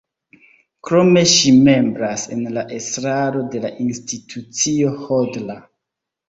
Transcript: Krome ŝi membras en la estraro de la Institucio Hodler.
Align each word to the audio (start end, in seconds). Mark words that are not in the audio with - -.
Krome 0.87 1.21
ŝi 1.33 1.51
membras 1.67 2.23
en 2.35 2.41
la 2.55 2.63
estraro 2.79 3.45
de 3.57 3.63
la 3.67 3.71
Institucio 3.85 4.97
Hodler. 5.05 5.63